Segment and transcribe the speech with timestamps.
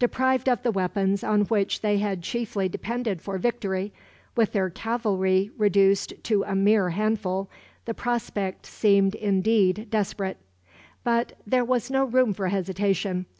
[0.00, 3.92] Deprived of the weapons on which they had chiefly depended for victory,
[4.34, 7.48] with their cavalry reduced to a mere handful,
[7.84, 10.38] the prospect seemed indeed desperate.
[11.04, 13.26] But there was no room for hesitation.